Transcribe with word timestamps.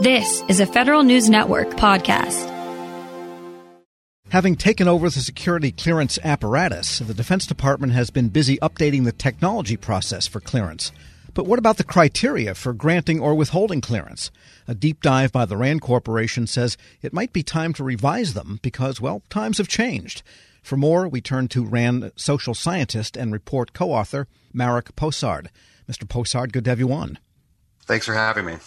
This 0.00 0.44
is 0.46 0.60
a 0.60 0.66
Federal 0.66 1.02
News 1.02 1.28
Network 1.28 1.70
podcast. 1.70 2.46
Having 4.28 4.54
taken 4.54 4.86
over 4.86 5.10
the 5.10 5.18
security 5.18 5.72
clearance 5.72 6.20
apparatus, 6.22 7.00
the 7.00 7.12
Defense 7.12 7.48
Department 7.48 7.94
has 7.94 8.08
been 8.08 8.28
busy 8.28 8.58
updating 8.58 9.04
the 9.04 9.10
technology 9.10 9.76
process 9.76 10.28
for 10.28 10.38
clearance. 10.38 10.92
But 11.34 11.46
what 11.46 11.58
about 11.58 11.78
the 11.78 11.84
criteria 11.84 12.54
for 12.54 12.72
granting 12.72 13.18
or 13.18 13.34
withholding 13.34 13.80
clearance? 13.80 14.30
A 14.68 14.74
deep 14.74 15.02
dive 15.02 15.32
by 15.32 15.44
the 15.44 15.56
RAND 15.56 15.80
Corporation 15.80 16.46
says 16.46 16.76
it 17.02 17.12
might 17.12 17.32
be 17.32 17.42
time 17.42 17.72
to 17.72 17.82
revise 17.82 18.34
them 18.34 18.60
because, 18.62 19.00
well, 19.00 19.24
times 19.30 19.58
have 19.58 19.66
changed. 19.66 20.22
For 20.62 20.76
more, 20.76 21.08
we 21.08 21.20
turn 21.20 21.48
to 21.48 21.66
RAND 21.66 22.12
social 22.14 22.54
scientist 22.54 23.16
and 23.16 23.32
report 23.32 23.72
co 23.72 23.90
author 23.90 24.28
Marek 24.52 24.94
Posard. 24.94 25.48
Mr. 25.90 26.06
Posard, 26.06 26.52
good 26.52 26.62
to 26.66 26.70
have 26.70 26.78
you 26.78 26.92
on. 26.92 27.18
Thanks 27.84 28.06
for 28.06 28.14
having 28.14 28.44
me. 28.44 28.58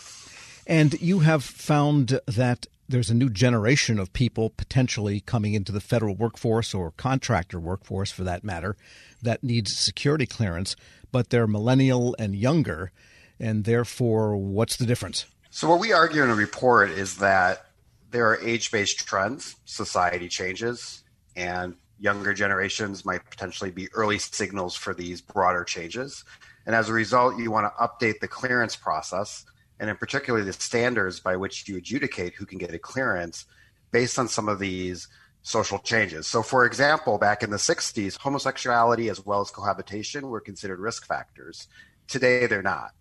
And 0.71 0.93
you 1.01 1.19
have 1.19 1.43
found 1.43 2.21
that 2.25 2.65
there's 2.87 3.09
a 3.09 3.13
new 3.13 3.29
generation 3.29 3.99
of 3.99 4.13
people 4.13 4.49
potentially 4.49 5.19
coming 5.19 5.53
into 5.53 5.73
the 5.73 5.81
federal 5.81 6.15
workforce 6.15 6.73
or 6.73 6.91
contractor 6.91 7.59
workforce 7.59 8.09
for 8.09 8.23
that 8.23 8.45
matter 8.45 8.77
that 9.21 9.43
needs 9.43 9.77
security 9.77 10.25
clearance, 10.25 10.77
but 11.11 11.29
they're 11.29 11.45
millennial 11.45 12.15
and 12.17 12.37
younger. 12.37 12.93
And 13.37 13.65
therefore, 13.65 14.37
what's 14.37 14.77
the 14.77 14.85
difference? 14.85 15.25
So, 15.49 15.67
what 15.67 15.81
we 15.81 15.91
argue 15.91 16.23
in 16.23 16.29
the 16.29 16.35
report 16.35 16.89
is 16.89 17.17
that 17.17 17.65
there 18.11 18.27
are 18.27 18.39
age 18.39 18.71
based 18.71 19.05
trends, 19.05 19.57
society 19.65 20.29
changes, 20.29 21.03
and 21.35 21.75
younger 21.99 22.33
generations 22.33 23.03
might 23.03 23.29
potentially 23.29 23.71
be 23.71 23.89
early 23.91 24.19
signals 24.19 24.77
for 24.77 24.93
these 24.93 25.19
broader 25.19 25.65
changes. 25.65 26.23
And 26.65 26.73
as 26.73 26.87
a 26.87 26.93
result, 26.93 27.37
you 27.37 27.51
want 27.51 27.67
to 27.67 27.83
update 27.83 28.21
the 28.21 28.29
clearance 28.29 28.77
process 28.77 29.43
and 29.81 29.89
in 29.89 29.97
particular 29.97 30.43
the 30.43 30.53
standards 30.53 31.19
by 31.19 31.35
which 31.35 31.67
you 31.67 31.75
adjudicate 31.75 32.35
who 32.35 32.45
can 32.45 32.59
get 32.59 32.73
a 32.73 32.79
clearance 32.79 33.45
based 33.91 34.17
on 34.19 34.27
some 34.27 34.47
of 34.47 34.59
these 34.59 35.07
social 35.41 35.79
changes. 35.79 36.27
So, 36.27 36.43
for 36.43 36.65
example, 36.65 37.17
back 37.17 37.41
in 37.41 37.49
the 37.49 37.57
60s, 37.57 38.15
homosexuality 38.17 39.09
as 39.09 39.25
well 39.25 39.41
as 39.41 39.49
cohabitation 39.49 40.27
were 40.27 40.39
considered 40.39 40.79
risk 40.79 41.07
factors. 41.07 41.67
Today, 42.07 42.45
they're 42.45 42.61
not. 42.61 42.91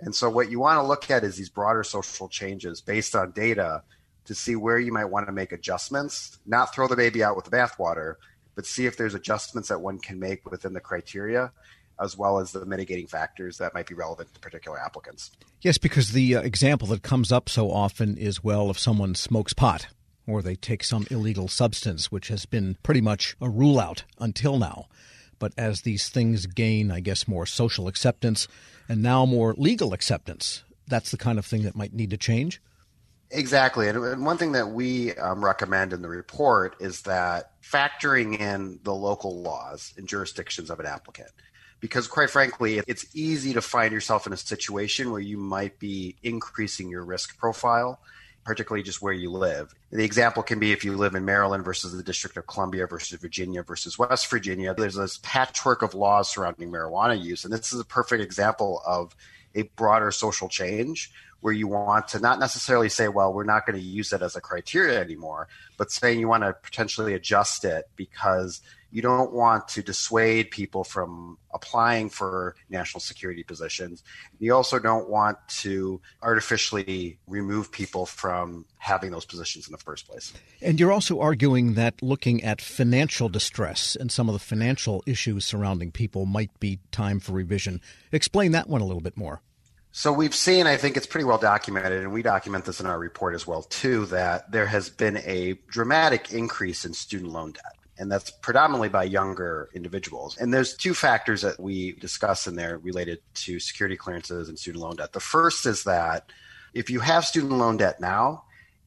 And 0.00 0.14
so, 0.14 0.30
what 0.30 0.50
you 0.50 0.58
want 0.58 0.78
to 0.78 0.82
look 0.82 1.10
at 1.10 1.24
is 1.24 1.36
these 1.36 1.50
broader 1.50 1.84
social 1.84 2.26
changes 2.26 2.80
based 2.80 3.14
on 3.14 3.32
data 3.32 3.82
to 4.24 4.34
see 4.34 4.56
where 4.56 4.78
you 4.78 4.92
might 4.92 5.04
want 5.04 5.26
to 5.26 5.32
make 5.32 5.52
adjustments, 5.52 6.38
not 6.46 6.74
throw 6.74 6.88
the 6.88 6.96
baby 6.96 7.22
out 7.22 7.36
with 7.36 7.44
the 7.44 7.50
bathwater, 7.50 8.14
but 8.54 8.64
see 8.64 8.86
if 8.86 8.96
there's 8.96 9.14
adjustments 9.14 9.68
that 9.68 9.80
one 9.80 9.98
can 9.98 10.18
make 10.18 10.50
within 10.50 10.72
the 10.72 10.80
criteria 10.80 11.52
as 12.00 12.16
well 12.16 12.38
as 12.38 12.52
the 12.52 12.64
mitigating 12.64 13.06
factors 13.06 13.58
that 13.58 13.74
might 13.74 13.86
be 13.86 13.94
relevant 13.94 14.32
to 14.34 14.40
particular 14.40 14.78
applicants. 14.78 15.30
Yes, 15.60 15.78
because 15.78 16.12
the 16.12 16.36
uh, 16.36 16.40
example 16.40 16.88
that 16.88 17.02
comes 17.02 17.30
up 17.30 17.48
so 17.48 17.70
often 17.70 18.16
is 18.16 18.42
well, 18.42 18.70
if 18.70 18.78
someone 18.78 19.14
smokes 19.14 19.52
pot 19.52 19.88
or 20.26 20.42
they 20.42 20.54
take 20.54 20.84
some 20.84 21.06
illegal 21.10 21.48
substance, 21.48 22.10
which 22.12 22.28
has 22.28 22.46
been 22.46 22.76
pretty 22.82 23.00
much 23.00 23.36
a 23.40 23.48
rule 23.48 23.80
out 23.80 24.04
until 24.18 24.58
now. 24.58 24.86
But 25.38 25.52
as 25.56 25.82
these 25.82 26.08
things 26.08 26.46
gain, 26.46 26.90
I 26.90 27.00
guess, 27.00 27.26
more 27.26 27.46
social 27.46 27.88
acceptance 27.88 28.46
and 28.88 29.02
now 29.02 29.24
more 29.24 29.54
legal 29.56 29.92
acceptance, 29.92 30.64
that's 30.86 31.10
the 31.10 31.16
kind 31.16 31.38
of 31.38 31.46
thing 31.46 31.62
that 31.62 31.74
might 31.74 31.94
need 31.94 32.10
to 32.10 32.16
change. 32.16 32.60
Exactly. 33.30 33.88
And 33.88 34.24
one 34.24 34.38
thing 34.38 34.52
that 34.52 34.70
we 34.70 35.14
um, 35.14 35.44
recommend 35.44 35.92
in 35.92 36.02
the 36.02 36.08
report 36.08 36.76
is 36.80 37.02
that 37.02 37.52
factoring 37.62 38.38
in 38.40 38.80
the 38.82 38.94
local 38.94 39.40
laws 39.40 39.94
and 39.96 40.08
jurisdictions 40.08 40.68
of 40.68 40.80
an 40.80 40.86
applicant 40.86 41.30
because 41.80 42.06
quite 42.06 42.30
frankly 42.30 42.80
it's 42.86 43.06
easy 43.14 43.52
to 43.52 43.60
find 43.60 43.92
yourself 43.92 44.26
in 44.26 44.32
a 44.32 44.36
situation 44.36 45.10
where 45.10 45.20
you 45.20 45.36
might 45.36 45.78
be 45.78 46.16
increasing 46.22 46.88
your 46.88 47.04
risk 47.04 47.38
profile 47.38 48.00
particularly 48.44 48.82
just 48.82 49.02
where 49.02 49.12
you 49.12 49.30
live. 49.30 49.74
The 49.92 50.04
example 50.04 50.42
can 50.42 50.58
be 50.58 50.72
if 50.72 50.84
you 50.84 50.96
live 50.96 51.14
in 51.14 51.24
Maryland 51.24 51.64
versus 51.64 51.96
the 51.96 52.02
District 52.02 52.36
of 52.36 52.46
Columbia 52.46 52.86
versus 52.86 53.20
Virginia 53.20 53.62
versus 53.62 53.98
West 53.98 54.28
Virginia. 54.30 54.74
There's 54.74 54.94
this 54.94 55.20
patchwork 55.22 55.82
of 55.82 55.94
laws 55.94 56.30
surrounding 56.30 56.70
marijuana 56.70 57.22
use. 57.22 57.44
And 57.44 57.52
this 57.52 57.72
is 57.72 57.80
a 57.80 57.84
perfect 57.84 58.22
example 58.22 58.82
of 58.86 59.14
a 59.54 59.62
broader 59.62 60.10
social 60.10 60.48
change 60.48 61.12
where 61.40 61.52
you 61.52 61.68
want 61.68 62.08
to 62.08 62.18
not 62.18 62.38
necessarily 62.38 62.88
say, 62.88 63.08
well, 63.08 63.32
we're 63.32 63.44
not 63.44 63.66
going 63.66 63.78
to 63.78 63.84
use 63.84 64.12
it 64.12 64.22
as 64.22 64.36
a 64.36 64.40
criteria 64.40 65.00
anymore, 65.00 65.48
but 65.76 65.90
saying 65.90 66.20
you 66.20 66.28
want 66.28 66.42
to 66.42 66.52
potentially 66.62 67.14
adjust 67.14 67.64
it 67.64 67.88
because 67.96 68.60
you 68.90 69.02
don't 69.02 69.32
want 69.32 69.68
to 69.68 69.82
dissuade 69.82 70.50
people 70.50 70.84
from 70.84 71.38
applying 71.52 72.10
for 72.10 72.56
national 72.68 73.00
security 73.00 73.42
positions. 73.42 74.02
You 74.38 74.54
also 74.54 74.78
don't 74.78 75.08
want 75.08 75.38
to 75.60 76.00
artificially 76.22 77.18
remove 77.26 77.70
people 77.70 78.06
from 78.06 78.66
having 78.78 79.10
those 79.10 79.24
positions 79.24 79.66
in 79.66 79.72
the 79.72 79.78
first 79.78 80.08
place. 80.08 80.32
And 80.62 80.78
you're 80.78 80.92
also 80.92 81.20
arguing 81.20 81.74
that 81.74 82.02
looking 82.02 82.42
at 82.42 82.60
financial 82.60 83.28
distress 83.28 83.96
and 83.96 84.10
some 84.10 84.28
of 84.28 84.32
the 84.32 84.38
financial 84.38 85.02
issues 85.06 85.44
surrounding 85.44 85.90
people 85.90 86.26
might 86.26 86.58
be 86.60 86.80
time 86.90 87.20
for 87.20 87.32
revision. 87.32 87.80
Explain 88.12 88.52
that 88.52 88.68
one 88.68 88.80
a 88.80 88.86
little 88.86 89.02
bit 89.02 89.16
more. 89.16 89.40
So 89.92 90.12
we've 90.12 90.34
seen, 90.34 90.68
I 90.68 90.76
think 90.76 90.96
it's 90.96 91.06
pretty 91.06 91.24
well 91.24 91.38
documented, 91.38 92.02
and 92.02 92.12
we 92.12 92.22
document 92.22 92.64
this 92.64 92.78
in 92.78 92.86
our 92.86 92.98
report 92.98 93.34
as 93.34 93.44
well 93.44 93.62
too, 93.62 94.06
that 94.06 94.52
there 94.52 94.66
has 94.66 94.88
been 94.88 95.16
a 95.18 95.54
dramatic 95.68 96.32
increase 96.32 96.84
in 96.84 96.94
student 96.94 97.32
loan 97.32 97.52
debt 97.52 97.79
and 98.00 98.10
that's 98.10 98.30
predominantly 98.30 98.88
by 98.88 99.04
younger 99.04 99.68
individuals. 99.74 100.38
And 100.38 100.54
there's 100.54 100.74
two 100.74 100.94
factors 100.94 101.42
that 101.42 101.60
we 101.60 101.92
discuss 101.92 102.46
in 102.46 102.56
there 102.56 102.78
related 102.78 103.20
to 103.34 103.60
security 103.60 103.94
clearances 103.94 104.48
and 104.48 104.58
student 104.58 104.82
loan 104.82 104.96
debt. 104.96 105.12
The 105.12 105.20
first 105.20 105.66
is 105.66 105.84
that 105.84 106.32
if 106.72 106.88
you 106.88 107.00
have 107.00 107.26
student 107.26 107.52
loan 107.52 107.76
debt 107.76 108.00
now, 108.00 108.44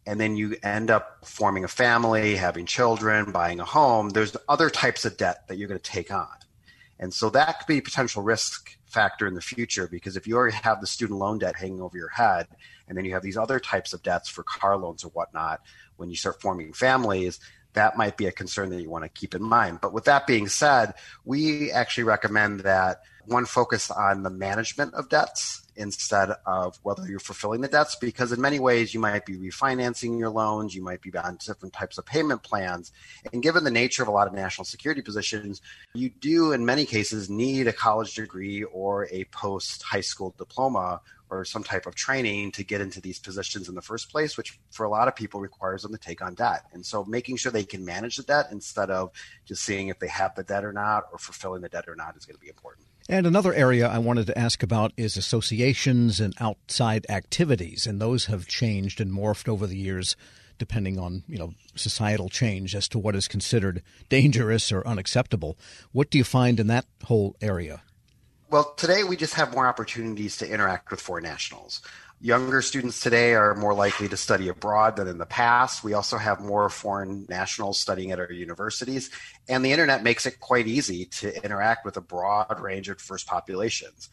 and 0.08 0.20
then 0.20 0.36
you 0.36 0.58
end 0.64 0.90
up 0.90 1.24
forming 1.24 1.64
a 1.64 1.68
family, 1.68 2.36
having 2.36 2.66
children, 2.66 3.32
buying 3.32 3.60
a 3.60 3.66
home, 3.66 4.10
there's 4.10 4.36
other 4.50 4.72
types 4.72 5.06
of 5.06 5.16
debt 5.16 5.48
that 5.48 5.58
you're 5.58 5.68
going 5.68 5.80
to 5.80 5.92
take 5.92 6.12
on. 6.12 6.28
And 7.00 7.14
so 7.14 7.30
that 7.30 7.60
could 7.60 7.68
be 7.68 7.78
a 7.78 7.84
potential 7.84 8.24
risk 8.24 8.78
factor 8.86 9.28
in 9.28 9.36
the 9.36 9.42
future 9.42 9.88
because 9.88 10.18
if 10.18 10.26
you 10.26 10.36
already 10.36 10.58
have 10.58 10.82
the 10.82 10.88
student 10.88 11.20
loan 11.20 11.38
debt 11.38 11.56
hanging 11.56 11.82
over 11.82 11.98
your 11.98 12.10
head, 12.10 12.48
and 12.88 12.98
then 12.98 13.06
you 13.06 13.14
have 13.14 13.24
these 13.24 13.38
other 13.38 13.60
types 13.60 13.94
of 13.94 14.02
debts 14.02 14.28
for 14.28 14.42
car 14.44 14.76
loans 14.76 15.04
or 15.04 15.10
whatnot, 15.10 15.62
when 15.98 16.10
you 16.10 16.16
start 16.16 16.42
forming 16.42 16.74
families, 16.74 17.40
that 17.74 17.98
might 17.98 18.18
be 18.18 18.26
a 18.26 18.32
concern 18.32 18.70
that 18.70 18.82
you 18.82 18.90
want 18.90 19.04
to 19.04 19.10
keep 19.10 19.36
in 19.36 19.44
mind. 19.44 19.80
But 19.82 19.94
with 19.94 20.06
that 20.06 20.28
being 20.28 20.48
said, 20.48 20.94
we 21.26 21.72
actually 21.72 22.06
recommend 22.06 22.62
that 22.62 23.02
one 23.26 23.46
focus 23.46 23.90
on 23.90 24.24
the 24.24 24.30
management 24.30 24.94
of 24.94 25.10
debts 25.10 25.62
instead 25.76 26.30
of 26.46 26.78
whether 26.84 27.08
you're 27.08 27.20
fulfilling 27.20 27.62
the 27.62 27.68
debts 27.68 27.96
because 27.96 28.32
in 28.32 28.40
many 28.40 28.60
ways 28.60 28.94
you 28.94 29.00
might 29.00 29.26
be 29.26 29.34
refinancing 29.38 30.20
your 30.20 30.30
loans 30.30 30.76
you 30.76 30.84
might 30.84 31.02
be 31.02 31.12
on 31.18 31.38
different 31.44 31.74
types 31.74 31.98
of 31.98 32.06
payment 32.06 32.44
plans 32.44 32.92
and 33.32 33.42
given 33.42 33.64
the 33.64 33.72
nature 33.72 34.04
of 34.04 34.08
a 34.08 34.12
lot 34.12 34.28
of 34.28 34.34
national 34.34 34.66
security 34.66 35.02
positions 35.02 35.62
you 35.96 36.10
do 36.10 36.52
in 36.52 36.66
many 36.66 36.86
cases 36.86 37.30
need 37.30 37.68
a 37.68 37.74
college 37.74 38.14
degree 38.14 38.64
or 38.64 39.08
a 39.12 39.24
post 39.26 39.82
high 39.82 40.02
school 40.02 40.36
diploma 40.38 41.02
or 41.30 41.46
some 41.46 41.64
type 41.64 41.86
of 41.86 41.96
training 41.96 42.52
to 42.52 42.64
get 42.64 42.82
into 42.82 43.02
these 43.02 43.20
positions 43.20 43.70
in 43.70 43.76
the 43.76 43.82
first 43.82 44.12
place, 44.12 44.38
which 44.38 44.60
for 44.72 44.86
a 44.86 44.90
lot 44.90 45.08
of 45.08 45.16
people 45.16 45.40
requires 45.40 45.82
them 45.82 45.92
to 45.92 45.98
take 45.98 46.22
on 46.22 46.36
debt. 46.36 46.66
And 46.74 46.86
so 46.86 47.04
making 47.06 47.38
sure 47.38 47.52
they 47.52 47.64
can 47.64 47.84
manage 47.84 48.18
the 48.18 48.24
debt 48.24 48.48
instead 48.52 48.90
of 48.90 49.12
just 49.46 49.64
seeing 49.64 49.88
if 49.88 50.00
they 50.00 50.08
have 50.08 50.36
the 50.36 50.44
debt 50.44 50.64
or 50.64 50.74
not 50.74 51.06
or 51.12 51.18
fulfilling 51.18 51.62
the 51.62 51.70
debt 51.70 51.86
or 51.88 51.96
not 51.96 52.16
is 52.16 52.26
going 52.26 52.36
to 52.36 52.42
be 52.42 52.50
important. 52.50 52.88
And 53.10 53.28
another 53.28 53.54
area 53.54 53.88
I 53.88 53.98
wanted 53.98 54.28
to 54.28 54.38
ask 54.38 54.64
about 54.64 54.94
is 54.96 55.18
associations 55.18 56.22
and 56.22 56.34
outside 56.40 57.06
activities, 57.10 57.86
and 57.86 58.00
those 58.00 58.26
have 58.26 58.48
changed 58.48 59.02
and 59.02 59.12
morphed 59.12 59.50
over 59.50 59.68
the 59.68 59.78
years 59.78 60.16
depending 60.58 61.00
on 61.00 61.24
you 61.28 61.38
know 61.38 61.54
societal 61.76 62.30
change 62.30 62.76
as 62.76 62.88
to 62.88 63.00
what 63.00 63.16
is 63.16 63.28
considered 63.28 63.82
dangerous 64.08 64.72
or 64.72 64.88
unacceptable. 64.88 65.58
What 65.92 66.10
do 66.10 66.18
you 66.18 66.24
find 66.24 66.60
in 66.60 66.68
that 66.68 66.86
whole 67.06 67.36
area? 67.42 67.82
Well, 68.54 68.76
today 68.76 69.04
we 69.04 69.18
just 69.18 69.34
have 69.34 69.52
more 69.52 69.66
opportunities 69.66 70.38
to 70.38 70.48
interact 70.48 70.92
with 70.92 71.02
foreign 71.02 71.24
nationals. 71.24 71.82
Younger 72.22 72.62
students 72.62 73.00
today 73.00 73.34
are 73.34 73.56
more 73.56 73.74
likely 73.74 74.08
to 74.10 74.16
study 74.16 74.48
abroad 74.48 74.96
than 74.96 75.08
in 75.08 75.18
the 75.18 75.26
past. 75.26 75.84
We 75.84 75.96
also 75.96 76.18
have 76.18 76.40
more 76.40 76.70
foreign 76.70 77.26
nationals 77.28 77.80
studying 77.80 78.12
at 78.12 78.20
our 78.20 78.32
universities, 78.32 79.10
and 79.50 79.66
the 79.66 79.72
internet 79.72 80.04
makes 80.04 80.28
it 80.28 80.40
quite 80.40 80.68
easy 80.68 81.06
to 81.06 81.44
interact 81.44 81.84
with 81.84 81.98
a 81.98 82.02
broad 82.02 82.60
range 82.60 82.90
of 82.90 83.02
first 83.02 83.26
populations. 83.26 84.10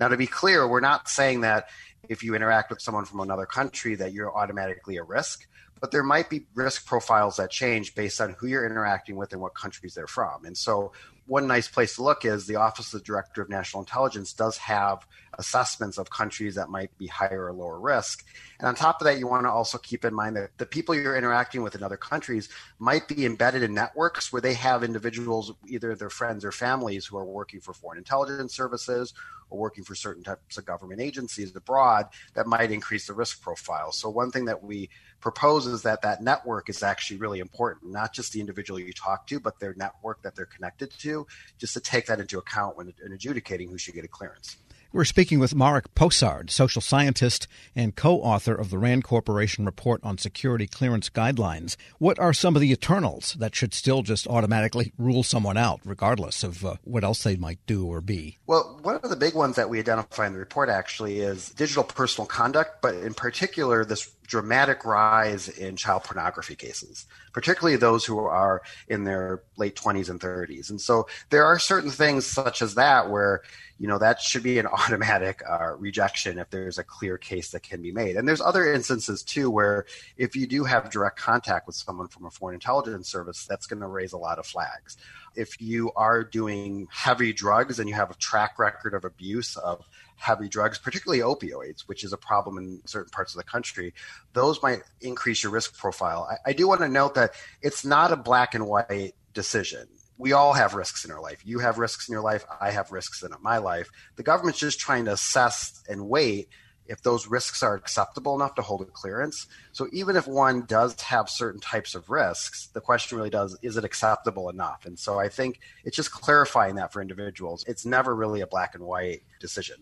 Now, 0.00 0.08
to 0.08 0.16
be 0.16 0.26
clear, 0.26 0.66
we're 0.66 0.80
not 0.80 1.08
saying 1.08 1.42
that 1.42 1.68
if 2.08 2.24
you 2.24 2.34
interact 2.34 2.70
with 2.70 2.80
someone 2.80 3.04
from 3.04 3.20
another 3.20 3.46
country 3.46 3.94
that 3.94 4.12
you're 4.12 4.36
automatically 4.36 4.96
a 4.96 5.04
risk, 5.04 5.46
but 5.80 5.92
there 5.92 6.02
might 6.02 6.28
be 6.28 6.46
risk 6.56 6.84
profiles 6.84 7.36
that 7.36 7.52
change 7.52 7.94
based 7.94 8.20
on 8.20 8.34
who 8.40 8.48
you're 8.48 8.66
interacting 8.66 9.14
with 9.14 9.32
and 9.32 9.40
what 9.40 9.54
countries 9.54 9.94
they're 9.94 10.08
from. 10.08 10.46
And 10.46 10.58
so 10.58 10.90
one 11.26 11.46
nice 11.46 11.68
place 11.68 11.96
to 11.96 12.02
look 12.02 12.24
is 12.24 12.46
the 12.46 12.56
Office 12.56 12.92
of 12.92 13.00
the 13.00 13.04
Director 13.04 13.42
of 13.42 13.48
National 13.48 13.82
Intelligence 13.82 14.32
does 14.32 14.58
have 14.58 15.06
assessments 15.38 15.98
of 15.98 16.10
countries 16.10 16.54
that 16.56 16.68
might 16.68 16.96
be 16.98 17.06
higher 17.06 17.46
or 17.46 17.52
lower 17.52 17.78
risk. 17.78 18.24
And 18.58 18.68
on 18.68 18.74
top 18.74 19.00
of 19.00 19.06
that, 19.06 19.18
you 19.18 19.26
want 19.26 19.44
to 19.44 19.50
also 19.50 19.78
keep 19.78 20.04
in 20.04 20.14
mind 20.14 20.36
that 20.36 20.56
the 20.58 20.66
people 20.66 20.94
you're 20.94 21.16
interacting 21.16 21.62
with 21.62 21.74
in 21.74 21.82
other 21.82 21.96
countries 21.96 22.48
might 22.78 23.08
be 23.08 23.26
embedded 23.26 23.62
in 23.62 23.74
networks 23.74 24.32
where 24.32 24.42
they 24.42 24.54
have 24.54 24.84
individuals, 24.84 25.52
either 25.66 25.94
their 25.94 26.10
friends 26.10 26.44
or 26.44 26.52
families, 26.52 27.06
who 27.06 27.16
are 27.16 27.24
working 27.24 27.60
for 27.60 27.72
foreign 27.72 27.98
intelligence 27.98 28.54
services 28.54 29.12
or 29.50 29.58
working 29.58 29.84
for 29.84 29.94
certain 29.94 30.22
types 30.22 30.56
of 30.56 30.64
government 30.64 31.00
agencies 31.00 31.54
abroad 31.54 32.06
that 32.34 32.46
might 32.46 32.70
increase 32.70 33.06
the 33.06 33.12
risk 33.12 33.42
profile. 33.42 33.92
So, 33.92 34.08
one 34.08 34.30
thing 34.30 34.44
that 34.46 34.62
we 34.62 34.90
propose 35.20 35.66
is 35.66 35.82
that 35.82 36.02
that 36.02 36.22
network 36.22 36.68
is 36.68 36.82
actually 36.82 37.16
really 37.16 37.40
important, 37.40 37.90
not 37.90 38.12
just 38.12 38.32
the 38.32 38.40
individual 38.40 38.78
you 38.78 38.92
talk 38.92 39.26
to, 39.28 39.40
but 39.40 39.58
their 39.58 39.74
network 39.74 40.22
that 40.22 40.36
they're 40.36 40.46
connected 40.46 40.90
to, 40.98 41.26
just 41.58 41.74
to 41.74 41.80
take 41.80 42.06
that 42.06 42.20
into 42.20 42.38
account 42.38 42.76
when 42.76 42.92
adjudicating 43.12 43.68
who 43.68 43.78
should 43.78 43.94
get 43.94 44.04
a 44.04 44.08
clearance. 44.08 44.58
We're 44.94 45.04
speaking 45.04 45.40
with 45.40 45.56
Marek 45.56 45.92
Posard, 45.96 46.50
social 46.50 46.80
scientist 46.80 47.48
and 47.74 47.96
co 47.96 48.18
author 48.18 48.54
of 48.54 48.70
the 48.70 48.78
RAND 48.78 49.02
Corporation 49.02 49.64
report 49.64 50.00
on 50.04 50.18
security 50.18 50.68
clearance 50.68 51.10
guidelines. 51.10 51.74
What 51.98 52.16
are 52.20 52.32
some 52.32 52.54
of 52.54 52.62
the 52.62 52.70
eternals 52.70 53.34
that 53.40 53.56
should 53.56 53.74
still 53.74 54.02
just 54.02 54.28
automatically 54.28 54.92
rule 54.96 55.24
someone 55.24 55.56
out, 55.56 55.80
regardless 55.84 56.44
of 56.44 56.64
uh, 56.64 56.76
what 56.84 57.02
else 57.02 57.24
they 57.24 57.34
might 57.34 57.58
do 57.66 57.84
or 57.84 58.00
be? 58.00 58.38
Well, 58.46 58.78
one 58.82 58.94
of 58.94 59.10
the 59.10 59.16
big 59.16 59.34
ones 59.34 59.56
that 59.56 59.68
we 59.68 59.80
identify 59.80 60.28
in 60.28 60.32
the 60.32 60.38
report 60.38 60.68
actually 60.68 61.18
is 61.18 61.48
digital 61.48 61.82
personal 61.82 62.28
conduct, 62.28 62.80
but 62.80 62.94
in 62.94 63.14
particular, 63.14 63.84
this 63.84 64.08
dramatic 64.26 64.84
rise 64.84 65.48
in 65.48 65.76
child 65.76 66.04
pornography 66.04 66.54
cases, 66.54 67.06
particularly 67.32 67.76
those 67.76 68.04
who 68.04 68.18
are 68.18 68.62
in 68.88 69.04
their 69.04 69.42
late 69.56 69.76
20s 69.76 70.08
and 70.08 70.20
30s. 70.20 70.70
And 70.70 70.80
so 70.80 71.06
there 71.30 71.44
are 71.44 71.58
certain 71.58 71.90
things 71.90 72.26
such 72.26 72.62
as 72.62 72.74
that 72.74 73.10
where, 73.10 73.42
you 73.78 73.86
know, 73.86 73.98
that 73.98 74.20
should 74.20 74.42
be 74.42 74.58
an 74.58 74.66
automatic 74.66 75.42
uh, 75.48 75.74
rejection 75.76 76.38
if 76.38 76.50
there's 76.50 76.78
a 76.78 76.84
clear 76.84 77.18
case 77.18 77.50
that 77.50 77.62
can 77.62 77.82
be 77.82 77.92
made. 77.92 78.16
And 78.16 78.26
there's 78.26 78.40
other 78.40 78.72
instances 78.72 79.22
too 79.22 79.50
where 79.50 79.84
if 80.16 80.34
you 80.34 80.46
do 80.46 80.64
have 80.64 80.90
direct 80.90 81.18
contact 81.18 81.66
with 81.66 81.76
someone 81.76 82.08
from 82.08 82.26
a 82.26 82.30
foreign 82.30 82.54
intelligence 82.54 83.08
service, 83.08 83.46
that's 83.46 83.66
going 83.66 83.80
to 83.80 83.88
raise 83.88 84.12
a 84.12 84.18
lot 84.18 84.38
of 84.38 84.46
flags. 84.46 84.96
If 85.34 85.60
you 85.60 85.92
are 85.96 86.24
doing 86.24 86.88
heavy 86.90 87.32
drugs 87.32 87.78
and 87.78 87.88
you 87.88 87.94
have 87.94 88.10
a 88.10 88.14
track 88.14 88.58
record 88.58 88.94
of 88.94 89.04
abuse 89.04 89.56
of 89.56 89.84
heavy 90.16 90.48
drugs, 90.48 90.78
particularly 90.78 91.22
opioids, 91.22 91.82
which 91.86 92.04
is 92.04 92.12
a 92.12 92.16
problem 92.16 92.58
in 92.58 92.80
certain 92.86 93.10
parts 93.10 93.34
of 93.34 93.38
the 93.38 93.44
country, 93.44 93.94
those 94.32 94.62
might 94.62 94.82
increase 95.00 95.42
your 95.42 95.52
risk 95.52 95.76
profile. 95.76 96.28
I, 96.30 96.50
I 96.50 96.52
do 96.52 96.68
want 96.68 96.80
to 96.80 96.88
note 96.88 97.14
that 97.14 97.32
it's 97.62 97.84
not 97.84 98.12
a 98.12 98.16
black 98.16 98.54
and 98.54 98.66
white 98.66 99.14
decision. 99.32 99.88
We 100.16 100.32
all 100.32 100.52
have 100.52 100.74
risks 100.74 101.04
in 101.04 101.10
our 101.10 101.20
life. 101.20 101.42
You 101.44 101.58
have 101.58 101.78
risks 101.78 102.08
in 102.08 102.12
your 102.12 102.22
life. 102.22 102.44
I 102.60 102.70
have 102.70 102.92
risks 102.92 103.22
in 103.22 103.32
my 103.42 103.58
life. 103.58 103.90
The 104.16 104.22
government's 104.22 104.60
just 104.60 104.78
trying 104.78 105.06
to 105.06 105.12
assess 105.12 105.82
and 105.88 106.08
wait 106.08 106.48
if 106.86 107.02
those 107.02 107.26
risks 107.26 107.62
are 107.62 107.74
acceptable 107.74 108.34
enough 108.34 108.54
to 108.56 108.62
hold 108.62 108.82
a 108.82 108.84
clearance. 108.86 109.46
So 109.72 109.88
even 109.92 110.16
if 110.16 110.26
one 110.26 110.62
does 110.66 111.00
have 111.00 111.28
certain 111.28 111.60
types 111.60 111.94
of 111.94 112.10
risks, 112.10 112.66
the 112.68 112.80
question 112.80 113.16
really 113.16 113.30
does 113.30 113.56
is 113.62 113.76
it 113.76 113.84
acceptable 113.84 114.48
enough? 114.48 114.84
And 114.86 114.98
so 114.98 115.18
I 115.18 115.28
think 115.28 115.60
it's 115.84 115.96
just 115.96 116.12
clarifying 116.12 116.76
that 116.76 116.92
for 116.92 117.00
individuals. 117.00 117.64
It's 117.66 117.86
never 117.86 118.14
really 118.14 118.40
a 118.40 118.46
black 118.46 118.74
and 118.74 118.84
white 118.84 119.22
decision. 119.40 119.76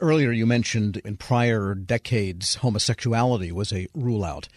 Earlier, 0.00 0.32
you 0.32 0.46
mentioned 0.46 0.96
in 1.04 1.18
prior 1.18 1.74
decades, 1.74 2.56
homosexuality 2.56 3.52
was 3.52 3.70
a 3.70 3.86
rule 3.94 4.24
out. 4.24 4.48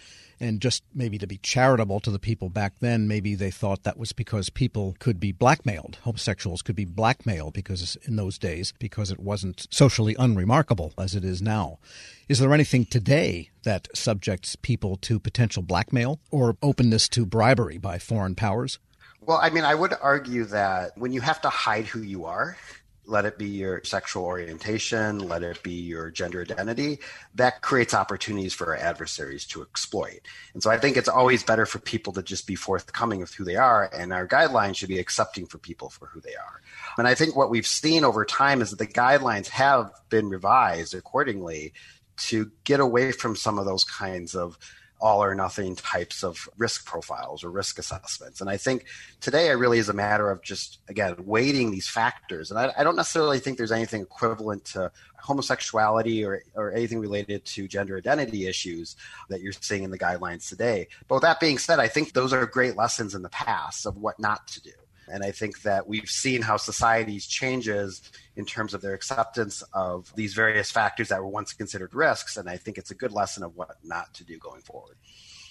And 0.43 0.59
just 0.59 0.83
maybe 0.93 1.17
to 1.19 1.25
be 1.25 1.37
charitable 1.37 2.01
to 2.01 2.11
the 2.11 2.19
people 2.19 2.49
back 2.49 2.73
then, 2.81 3.07
maybe 3.07 3.33
they 3.33 3.49
thought 3.49 3.83
that 3.83 3.97
was 3.97 4.11
because 4.11 4.49
people 4.49 4.93
could 4.99 5.17
be 5.17 5.31
blackmailed. 5.31 5.99
Homosexuals 6.03 6.61
could 6.61 6.75
be 6.75 6.83
blackmailed 6.83 7.53
because 7.53 7.97
in 8.03 8.17
those 8.17 8.37
days, 8.37 8.73
because 8.77 9.09
it 9.09 9.21
wasn't 9.21 9.67
socially 9.71 10.17
unremarkable 10.19 10.91
as 10.97 11.15
it 11.15 11.23
is 11.23 11.41
now. 11.41 11.79
Is 12.27 12.39
there 12.39 12.53
anything 12.53 12.85
today 12.85 13.51
that 13.63 13.87
subjects 13.95 14.57
people 14.57 14.97
to 14.97 15.17
potential 15.17 15.63
blackmail 15.63 16.19
or 16.29 16.57
openness 16.61 17.07
to 17.09 17.25
bribery 17.25 17.77
by 17.77 17.97
foreign 17.97 18.35
powers? 18.35 18.79
Well, 19.21 19.39
I 19.41 19.49
mean, 19.49 19.63
I 19.63 19.75
would 19.75 19.93
argue 20.01 20.43
that 20.45 20.97
when 20.97 21.13
you 21.13 21.21
have 21.21 21.39
to 21.43 21.49
hide 21.49 21.85
who 21.85 22.01
you 22.01 22.25
are, 22.25 22.57
let 23.05 23.25
it 23.25 23.37
be 23.37 23.47
your 23.47 23.83
sexual 23.83 24.23
orientation, 24.23 25.19
let 25.19 25.43
it 25.43 25.61
be 25.61 25.73
your 25.73 26.09
gender 26.09 26.41
identity, 26.41 26.99
that 27.35 27.61
creates 27.61 27.93
opportunities 27.93 28.53
for 28.53 28.67
our 28.67 28.77
adversaries 28.77 29.45
to 29.45 29.61
exploit. 29.61 30.21
And 30.53 30.63
so 30.63 30.69
I 30.71 30.77
think 30.77 30.95
it's 30.95 31.09
always 31.09 31.43
better 31.43 31.65
for 31.65 31.79
people 31.79 32.13
to 32.13 32.23
just 32.23 32.47
be 32.47 32.55
forthcoming 32.55 33.19
with 33.19 33.33
who 33.33 33.43
they 33.43 33.55
are, 33.55 33.89
and 33.93 34.13
our 34.13 34.27
guidelines 34.27 34.77
should 34.77 34.89
be 34.89 34.99
accepting 34.99 35.45
for 35.45 35.57
people 35.57 35.89
for 35.89 36.07
who 36.07 36.21
they 36.21 36.35
are. 36.35 36.61
And 36.97 37.07
I 37.07 37.15
think 37.15 37.35
what 37.35 37.49
we've 37.49 37.67
seen 37.67 38.03
over 38.03 38.23
time 38.25 38.61
is 38.61 38.69
that 38.69 38.79
the 38.79 38.87
guidelines 38.87 39.47
have 39.49 39.91
been 40.09 40.29
revised 40.29 40.93
accordingly 40.93 41.73
to 42.15 42.51
get 42.63 42.79
away 42.79 43.11
from 43.11 43.35
some 43.35 43.59
of 43.59 43.65
those 43.65 43.83
kinds 43.83 44.35
of 44.35 44.57
all 45.03 45.21
or 45.21 45.35
nothing 45.35 45.75
types 45.75 46.23
of 46.23 46.47
risk 46.57 46.85
profiles 46.85 47.43
or 47.43 47.51
risk 47.51 47.77
assessments. 47.77 48.39
And 48.39 48.49
I 48.49 48.55
think 48.55 48.85
today 49.19 49.49
it 49.49 49.55
really 49.55 49.77
is 49.77 49.89
a 49.89 49.93
matter 49.93 50.31
of 50.31 50.41
just, 50.41 50.79
again, 50.87 51.15
weighting 51.25 51.71
these 51.71 51.89
factors. 51.89 52.49
And 52.49 52.57
I, 52.57 52.71
I 52.77 52.85
don't 52.85 52.95
necessarily 52.95 53.39
think 53.39 53.57
there's 53.57 53.73
anything 53.73 54.01
equivalent 54.01 54.63
to 54.65 54.93
homosexuality 55.17 56.23
or, 56.23 56.43
or 56.55 56.71
anything 56.71 56.99
related 56.99 57.43
to 57.43 57.67
gender 57.67 57.97
identity 57.97 58.47
issues 58.47 58.95
that 59.27 59.41
you're 59.41 59.51
seeing 59.51 59.83
in 59.83 59.91
the 59.91 59.99
guidelines 59.99 60.47
today. 60.47 60.87
But 61.09 61.15
with 61.15 61.23
that 61.23 61.41
being 61.41 61.57
said, 61.57 61.79
I 61.81 61.89
think 61.89 62.13
those 62.13 62.31
are 62.31 62.45
great 62.45 62.77
lessons 62.77 63.13
in 63.13 63.23
the 63.23 63.29
past 63.29 63.85
of 63.85 63.97
what 63.97 64.17
not 64.21 64.47
to 64.47 64.61
do. 64.61 64.71
And 65.07 65.23
I 65.23 65.31
think 65.31 65.61
that 65.63 65.87
we've 65.87 66.09
seen 66.09 66.41
how 66.41 66.57
societies 66.57 67.25
changes 67.25 68.01
in 68.35 68.45
terms 68.45 68.73
of 68.73 68.81
their 68.81 68.93
acceptance 68.93 69.63
of 69.73 70.13
these 70.15 70.33
various 70.33 70.71
factors 70.71 71.09
that 71.09 71.21
were 71.21 71.27
once 71.27 71.53
considered 71.53 71.93
risks. 71.93 72.37
And 72.37 72.49
I 72.49 72.57
think 72.57 72.77
it's 72.77 72.91
a 72.91 72.95
good 72.95 73.11
lesson 73.11 73.43
of 73.43 73.55
what 73.55 73.77
not 73.83 74.13
to 74.15 74.23
do 74.23 74.37
going 74.37 74.61
forward. 74.61 74.97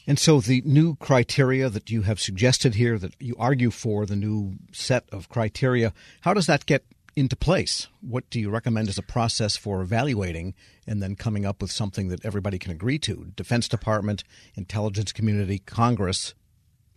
And 0.06 0.18
so 0.18 0.40
the 0.40 0.62
new 0.64 0.96
criteria 0.96 1.68
that 1.68 1.90
you 1.90 2.02
have 2.02 2.20
suggested 2.20 2.74
here, 2.74 2.98
that 2.98 3.14
you 3.20 3.36
argue 3.38 3.70
for, 3.70 4.04
the 4.04 4.16
new 4.16 4.54
set 4.72 5.04
of 5.12 5.28
criteria, 5.28 5.92
how 6.22 6.34
does 6.34 6.46
that 6.46 6.66
get 6.66 6.84
into 7.14 7.36
place? 7.36 7.86
What 8.00 8.28
do 8.30 8.40
you 8.40 8.50
recommend 8.50 8.88
as 8.88 8.98
a 8.98 9.02
process 9.02 9.56
for 9.56 9.80
evaluating 9.80 10.54
and 10.88 11.00
then 11.00 11.14
coming 11.14 11.46
up 11.46 11.62
with 11.62 11.70
something 11.70 12.08
that 12.08 12.24
everybody 12.24 12.58
can 12.58 12.72
agree 12.72 12.98
to? 13.00 13.32
Defense 13.36 13.68
Department, 13.68 14.24
intelligence 14.56 15.12
community, 15.12 15.58
Congress, 15.60 16.34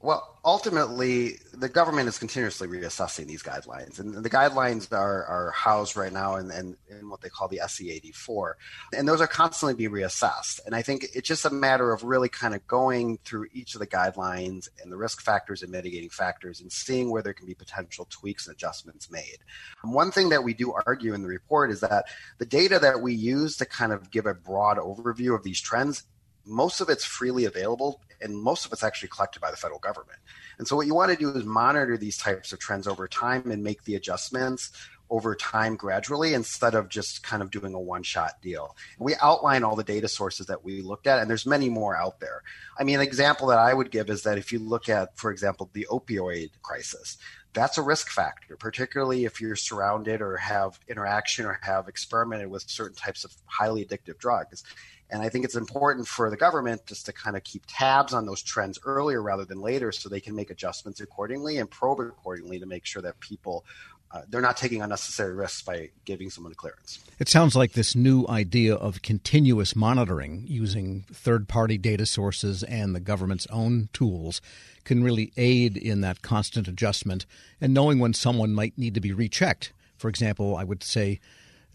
well, 0.05 0.34
ultimately, 0.45 1.39
the 1.53 1.67
government 1.67 2.07
is 2.07 2.19
continuously 2.19 2.67
reassessing 2.67 3.25
these 3.25 3.41
guidelines, 3.41 3.99
and 3.99 4.13
the 4.13 4.29
guidelines 4.29 4.91
are, 4.93 5.25
are 5.25 5.51
housed 5.51 5.97
right 5.97 6.13
now 6.13 6.35
in, 6.35 6.51
in, 6.51 6.77
in 6.87 7.09
what 7.09 7.21
they 7.21 7.29
call 7.29 7.47
the 7.47 7.59
SEAD 7.67 8.13
4, 8.13 8.55
and 8.95 9.07
those 9.07 9.21
are 9.21 9.27
constantly 9.27 9.73
being 9.73 9.89
reassessed. 9.89 10.59
And 10.65 10.75
I 10.75 10.83
think 10.83 11.07
it's 11.15 11.27
just 11.27 11.45
a 11.45 11.49
matter 11.49 11.91
of 11.91 12.03
really 12.03 12.29
kind 12.29 12.53
of 12.53 12.65
going 12.67 13.17
through 13.25 13.47
each 13.53 13.73
of 13.73 13.79
the 13.79 13.87
guidelines 13.87 14.69
and 14.81 14.91
the 14.91 14.97
risk 14.97 15.21
factors 15.21 15.63
and 15.63 15.71
mitigating 15.71 16.09
factors, 16.09 16.61
and 16.61 16.71
seeing 16.71 17.09
where 17.09 17.23
there 17.23 17.33
can 17.33 17.47
be 17.47 17.55
potential 17.55 18.07
tweaks 18.11 18.45
and 18.47 18.55
adjustments 18.55 19.09
made. 19.09 19.39
And 19.83 19.93
one 19.93 20.11
thing 20.11 20.29
that 20.29 20.43
we 20.43 20.53
do 20.53 20.73
argue 20.85 21.15
in 21.15 21.23
the 21.23 21.27
report 21.27 21.71
is 21.71 21.79
that 21.79 22.05
the 22.37 22.45
data 22.45 22.77
that 22.79 23.01
we 23.01 23.15
use 23.15 23.57
to 23.57 23.65
kind 23.65 23.91
of 23.91 24.11
give 24.11 24.27
a 24.27 24.35
broad 24.35 24.77
overview 24.77 25.33
of 25.33 25.43
these 25.43 25.59
trends 25.59 26.03
most 26.45 26.81
of 26.81 26.89
it's 26.89 27.05
freely 27.05 27.45
available 27.45 28.01
and 28.21 28.37
most 28.37 28.65
of 28.65 28.71
it's 28.71 28.83
actually 28.83 29.09
collected 29.09 29.41
by 29.41 29.51
the 29.51 29.57
federal 29.57 29.79
government. 29.79 30.19
And 30.57 30.67
so 30.67 30.75
what 30.75 30.87
you 30.87 30.95
want 30.95 31.11
to 31.11 31.17
do 31.17 31.29
is 31.31 31.43
monitor 31.43 31.97
these 31.97 32.17
types 32.17 32.53
of 32.53 32.59
trends 32.59 32.87
over 32.87 33.07
time 33.07 33.51
and 33.51 33.63
make 33.63 33.83
the 33.83 33.95
adjustments 33.95 34.71
over 35.09 35.35
time 35.35 35.75
gradually 35.75 36.33
instead 36.33 36.73
of 36.73 36.89
just 36.89 37.21
kind 37.23 37.43
of 37.43 37.51
doing 37.51 37.73
a 37.73 37.79
one 37.79 38.01
shot 38.01 38.41
deal. 38.41 38.75
We 38.97 39.15
outline 39.21 39.63
all 39.63 39.75
the 39.75 39.83
data 39.83 40.07
sources 40.07 40.47
that 40.47 40.63
we 40.63 40.81
looked 40.81 41.07
at 41.07 41.19
and 41.19 41.29
there's 41.29 41.45
many 41.45 41.69
more 41.69 41.95
out 41.95 42.19
there. 42.19 42.41
I 42.77 42.83
mean, 42.83 42.95
an 42.95 43.01
example 43.01 43.47
that 43.47 43.59
I 43.59 43.73
would 43.73 43.91
give 43.91 44.09
is 44.09 44.23
that 44.23 44.37
if 44.37 44.51
you 44.51 44.59
look 44.59 44.89
at, 44.89 45.15
for 45.17 45.31
example, 45.31 45.69
the 45.73 45.87
opioid 45.91 46.51
crisis, 46.63 47.17
that's 47.55 47.77
a 47.77 47.81
risk 47.81 48.09
factor, 48.09 48.55
particularly 48.57 49.25
if 49.25 49.41
you're 49.41 49.55
surrounded 49.55 50.21
or 50.21 50.37
have 50.37 50.79
interaction 50.87 51.45
or 51.45 51.59
have 51.63 51.87
experimented 51.87 52.49
with 52.49 52.69
certain 52.69 52.95
types 52.95 53.23
of 53.23 53.33
highly 53.45 53.83
addictive 53.83 54.19
drugs. 54.19 54.63
And 55.09 55.21
I 55.21 55.29
think 55.29 55.45
it's 55.45 55.55
important 55.55 56.07
for 56.07 56.29
the 56.29 56.37
government 56.37 56.85
just 56.85 57.05
to 57.05 57.13
kind 57.13 57.37
of 57.37 57.43
keep 57.43 57.63
tabs 57.67 58.13
on 58.13 58.25
those 58.25 58.41
trends 58.41 58.79
earlier 58.85 59.21
rather 59.21 59.45
than 59.45 59.61
later 59.61 59.91
so 59.91 60.09
they 60.09 60.19
can 60.19 60.35
make 60.35 60.49
adjustments 60.49 60.99
accordingly 60.99 61.57
and 61.57 61.69
probe 61.69 61.99
accordingly 61.99 62.59
to 62.59 62.65
make 62.65 62.85
sure 62.85 63.01
that 63.03 63.19
people 63.19 63.65
uh, 64.11 64.21
they're 64.29 64.41
not 64.41 64.57
taking 64.57 64.81
unnecessary 64.81 65.33
risks 65.33 65.61
by 65.61 65.89
giving 66.05 66.29
someone 66.29 66.51
a 66.51 66.55
clearance. 66.55 66.99
It 67.19 67.27
sounds 67.27 67.55
like 67.55 67.73
this 67.73 67.95
new 67.95 68.25
idea 68.27 68.75
of 68.75 69.01
continuous 69.01 69.75
monitoring 69.75 70.45
using 70.47 71.05
third 71.11 71.47
party 71.47 71.77
data 71.77 72.05
sources 72.05 72.63
and 72.63 72.95
the 72.95 72.99
government's 72.99 73.47
own 73.47 73.89
tools 73.93 74.41
can 74.83 75.03
really 75.03 75.33
aid 75.37 75.75
in 75.75 76.01
that 76.01 76.21
constant 76.21 76.67
adjustment 76.67 77.25
and 77.59 77.73
knowing 77.73 77.99
when 77.99 78.13
someone 78.13 78.53
might 78.53 78.77
need 78.77 78.93
to 78.93 79.01
be 79.01 79.11
rechecked. 79.11 79.73
For 79.97 80.09
example, 80.09 80.55
I 80.55 80.63
would 80.63 80.83
say 80.83 81.19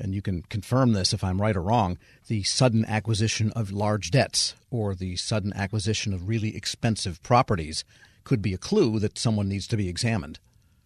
and 0.01 0.15
you 0.15 0.23
can 0.23 0.43
confirm 0.43 0.93
this 0.93 1.13
if 1.13 1.23
I'm 1.23 1.41
right 1.41 1.55
or 1.55 1.63
wrong, 1.63 1.99
the 2.27 2.43
sudden 2.43 2.85
acquisition 2.87 3.53
of 3.53 3.71
large 3.71 4.11
debts 4.11 4.55
or 4.71 4.95
the 4.95 5.17
sudden 5.17 5.53
acquisition 5.53 6.15
of 6.15 6.27
really 6.27 6.57
expensive 6.57 7.23
properties 7.23 7.85
could 8.25 8.41
be 8.43 8.55
a 8.55 8.59
clue 8.59 8.99
that 8.99 9.19
someone 9.19 9.49
needs 9.49 9.67
to 9.69 9.77
be 9.77 9.89
examined. 9.89 10.39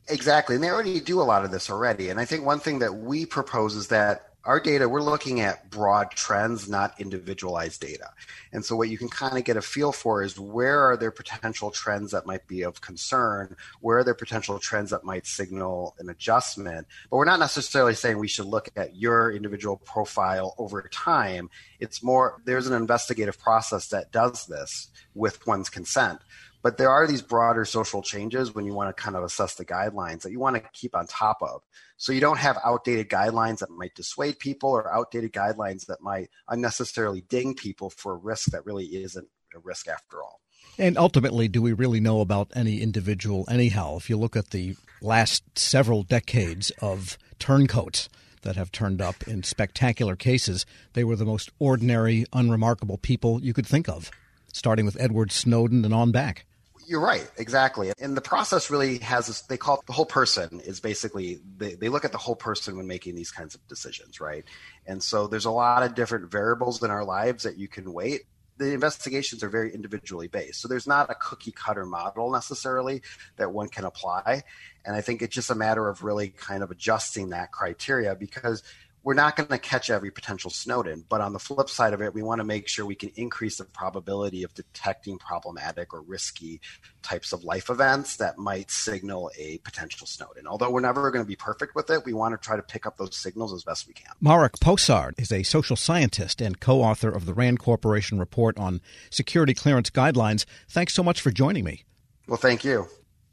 Exactly. 0.08 0.54
And 0.54 0.62
they 0.62 0.70
already 0.70 1.00
do 1.00 1.20
a 1.20 1.24
lot 1.24 1.44
of 1.44 1.50
this 1.50 1.70
already. 1.70 2.10
And 2.10 2.20
I 2.20 2.24
think 2.24 2.44
one 2.44 2.60
thing 2.60 2.80
that 2.80 2.94
we 2.94 3.24
propose 3.24 3.74
is 3.74 3.88
that 3.88 4.34
our 4.44 4.60
data, 4.60 4.86
we're 4.86 5.00
looking 5.00 5.40
at 5.40 5.70
broad 5.70 6.10
trends, 6.10 6.68
not 6.68 7.00
individualized 7.00 7.80
data. 7.80 8.10
And 8.52 8.62
so 8.62 8.76
what 8.76 8.90
you 8.90 8.98
can 8.98 9.08
kind 9.08 9.38
of 9.38 9.44
get 9.44 9.56
a 9.56 9.62
feel 9.62 9.90
for 9.90 10.22
is 10.22 10.38
where 10.38 10.80
are 10.80 10.98
there 10.98 11.10
potential 11.10 11.70
trends 11.70 12.10
that 12.10 12.26
might 12.26 12.46
be 12.46 12.62
of 12.62 12.82
concern? 12.82 13.56
Where 13.80 13.98
are 13.98 14.04
there 14.04 14.14
potential 14.14 14.58
trends 14.58 14.90
that 14.90 15.04
might 15.04 15.26
signal 15.26 15.94
an 15.98 16.10
adjustment? 16.10 16.86
But 17.10 17.16
we're 17.16 17.24
not 17.24 17.40
necessarily 17.40 17.94
saying 17.94 18.18
we 18.18 18.28
should 18.28 18.44
look 18.44 18.68
at 18.76 18.96
your 18.96 19.32
individual 19.32 19.78
profile 19.78 20.54
over 20.58 20.82
time. 20.92 21.48
It's 21.80 22.02
more, 22.02 22.42
there's 22.44 22.66
an 22.66 22.74
investigative 22.74 23.38
process 23.38 23.88
that 23.88 24.12
does 24.12 24.44
this 24.44 24.88
with 25.14 25.46
one's 25.46 25.70
consent. 25.70 26.20
But 26.64 26.78
there 26.78 26.88
are 26.88 27.06
these 27.06 27.20
broader 27.20 27.66
social 27.66 28.00
changes 28.00 28.54
when 28.54 28.64
you 28.64 28.72
want 28.72 28.88
to 28.88 29.00
kind 29.00 29.16
of 29.16 29.22
assess 29.22 29.54
the 29.54 29.66
guidelines 29.66 30.22
that 30.22 30.32
you 30.32 30.40
want 30.40 30.56
to 30.56 30.62
keep 30.72 30.96
on 30.96 31.06
top 31.06 31.42
of. 31.42 31.60
So 31.98 32.10
you 32.10 32.22
don't 32.22 32.38
have 32.38 32.58
outdated 32.64 33.10
guidelines 33.10 33.58
that 33.58 33.68
might 33.68 33.94
dissuade 33.94 34.38
people 34.38 34.70
or 34.70 34.90
outdated 34.90 35.34
guidelines 35.34 35.84
that 35.86 36.00
might 36.00 36.30
unnecessarily 36.48 37.20
ding 37.20 37.54
people 37.54 37.90
for 37.90 38.14
a 38.14 38.16
risk 38.16 38.50
that 38.52 38.64
really 38.64 38.86
isn't 38.86 39.28
a 39.54 39.58
risk 39.58 39.88
after 39.88 40.22
all. 40.22 40.40
And 40.78 40.96
ultimately, 40.96 41.48
do 41.48 41.60
we 41.60 41.74
really 41.74 42.00
know 42.00 42.22
about 42.22 42.50
any 42.56 42.80
individual 42.80 43.44
anyhow? 43.50 43.98
If 43.98 44.08
you 44.08 44.16
look 44.16 44.34
at 44.34 44.48
the 44.48 44.74
last 45.02 45.58
several 45.58 46.02
decades 46.02 46.72
of 46.80 47.18
turncoats 47.38 48.08
that 48.40 48.56
have 48.56 48.72
turned 48.72 49.02
up 49.02 49.28
in 49.28 49.42
spectacular 49.42 50.16
cases, 50.16 50.64
they 50.94 51.04
were 51.04 51.16
the 51.16 51.26
most 51.26 51.50
ordinary, 51.58 52.24
unremarkable 52.32 52.96
people 52.96 53.42
you 53.42 53.52
could 53.52 53.66
think 53.66 53.86
of, 53.86 54.10
starting 54.50 54.86
with 54.86 54.98
Edward 54.98 55.30
Snowden 55.30 55.84
and 55.84 55.92
on 55.92 56.10
back. 56.10 56.46
You're 56.86 57.00
right, 57.00 57.28
exactly. 57.38 57.92
And 58.00 58.16
the 58.16 58.20
process 58.20 58.70
really 58.70 58.98
has 58.98 59.26
this, 59.26 59.42
they 59.42 59.56
call 59.56 59.76
it 59.76 59.86
the 59.86 59.92
whole 59.92 60.06
person 60.06 60.60
is 60.60 60.80
basically, 60.80 61.40
they, 61.56 61.74
they 61.74 61.88
look 61.88 62.04
at 62.04 62.12
the 62.12 62.18
whole 62.18 62.36
person 62.36 62.76
when 62.76 62.86
making 62.86 63.14
these 63.14 63.30
kinds 63.30 63.54
of 63.54 63.66
decisions, 63.68 64.20
right? 64.20 64.44
And 64.86 65.02
so 65.02 65.26
there's 65.26 65.44
a 65.44 65.50
lot 65.50 65.82
of 65.82 65.94
different 65.94 66.30
variables 66.30 66.82
in 66.82 66.90
our 66.90 67.04
lives 67.04 67.44
that 67.44 67.56
you 67.56 67.68
can 67.68 67.92
weight. 67.92 68.22
The 68.56 68.72
investigations 68.72 69.42
are 69.42 69.48
very 69.48 69.74
individually 69.74 70.28
based. 70.28 70.60
So 70.60 70.68
there's 70.68 70.86
not 70.86 71.10
a 71.10 71.14
cookie 71.14 71.52
cutter 71.52 71.86
model 71.86 72.30
necessarily 72.30 73.02
that 73.36 73.52
one 73.52 73.68
can 73.68 73.84
apply. 73.84 74.42
And 74.84 74.94
I 74.94 75.00
think 75.00 75.22
it's 75.22 75.34
just 75.34 75.50
a 75.50 75.54
matter 75.54 75.88
of 75.88 76.04
really 76.04 76.28
kind 76.28 76.62
of 76.62 76.70
adjusting 76.70 77.30
that 77.30 77.50
criteria 77.50 78.14
because 78.14 78.62
we're 79.04 79.14
not 79.14 79.36
going 79.36 79.50
to 79.50 79.58
catch 79.58 79.90
every 79.90 80.10
potential 80.10 80.50
Snowden. 80.50 81.04
But 81.08 81.20
on 81.20 81.34
the 81.34 81.38
flip 81.38 81.68
side 81.68 81.92
of 81.92 82.00
it, 82.00 82.14
we 82.14 82.22
want 82.22 82.40
to 82.40 82.44
make 82.44 82.66
sure 82.66 82.86
we 82.86 82.94
can 82.94 83.12
increase 83.14 83.58
the 83.58 83.64
probability 83.64 84.42
of 84.42 84.54
detecting 84.54 85.18
problematic 85.18 85.92
or 85.92 86.00
risky 86.00 86.60
types 87.02 87.32
of 87.32 87.44
life 87.44 87.68
events 87.68 88.16
that 88.16 88.38
might 88.38 88.70
signal 88.70 89.30
a 89.38 89.58
potential 89.58 90.06
Snowden. 90.06 90.46
Although 90.46 90.70
we're 90.70 90.80
never 90.80 91.10
going 91.10 91.24
to 91.24 91.28
be 91.28 91.36
perfect 91.36 91.74
with 91.74 91.90
it, 91.90 92.04
we 92.04 92.14
want 92.14 92.32
to 92.32 92.44
try 92.44 92.56
to 92.56 92.62
pick 92.62 92.86
up 92.86 92.96
those 92.96 93.14
signals 93.14 93.52
as 93.52 93.62
best 93.62 93.86
we 93.86 93.92
can. 93.92 94.12
Marek 94.20 94.54
Posard 94.54 95.12
is 95.18 95.30
a 95.30 95.42
social 95.42 95.76
scientist 95.76 96.40
and 96.40 96.58
co 96.58 96.80
author 96.80 97.10
of 97.10 97.26
the 97.26 97.34
RAND 97.34 97.58
Corporation 97.58 98.18
report 98.18 98.58
on 98.58 98.80
security 99.10 99.52
clearance 99.52 99.90
guidelines. 99.90 100.46
Thanks 100.68 100.94
so 100.94 101.02
much 101.02 101.20
for 101.20 101.30
joining 101.30 101.64
me. 101.64 101.84
Well, 102.26 102.38
thank 102.38 102.64
you. 102.64 102.88